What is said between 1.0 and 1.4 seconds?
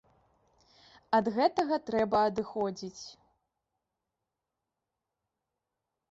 Ад